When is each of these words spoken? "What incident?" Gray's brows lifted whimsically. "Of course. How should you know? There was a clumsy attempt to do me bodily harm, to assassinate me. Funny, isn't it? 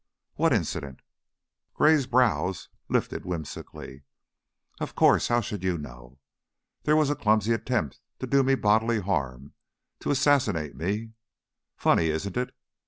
"What 0.33 0.51
incident?" 0.51 1.03
Gray's 1.75 2.07
brows 2.07 2.69
lifted 2.89 3.23
whimsically. 3.23 4.01
"Of 4.79 4.95
course. 4.95 5.27
How 5.27 5.41
should 5.41 5.63
you 5.63 5.77
know? 5.77 6.17
There 6.85 6.95
was 6.95 7.11
a 7.11 7.15
clumsy 7.15 7.53
attempt 7.53 8.01
to 8.17 8.25
do 8.25 8.41
me 8.41 8.55
bodily 8.55 8.99
harm, 8.99 9.53
to 9.99 10.09
assassinate 10.09 10.75
me. 10.75 11.11
Funny, 11.77 12.07
isn't 12.07 12.35
it? 12.35 12.55